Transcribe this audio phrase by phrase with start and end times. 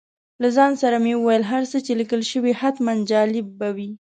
[0.41, 3.89] له ځان سره مې وویل هر څه چې لیکل شوي حتماً جالب به وي.